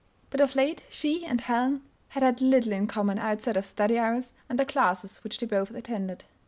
But 0.31 0.41
of 0.41 0.55
late 0.55 0.87
she 0.89 1.23
and 1.27 1.39
Helen 1.39 1.83
had 2.07 2.23
had 2.23 2.41
little 2.41 2.71
in 2.71 2.87
common 2.87 3.19
outside 3.19 3.55
of 3.55 3.67
study 3.67 3.99
hours 3.99 4.33
and 4.49 4.57
the 4.57 4.65
classes 4.65 5.17
which 5.19 5.37
they 5.37 5.45
both 5.45 5.69
attended. 5.69 6.25